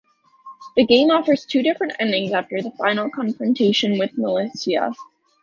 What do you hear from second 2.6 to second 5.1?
final confrontation with Malicia.